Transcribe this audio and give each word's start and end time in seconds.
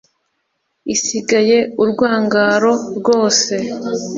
isigaye 0.93 1.57
urwangaro 1.81 2.71
rwose 2.97 3.53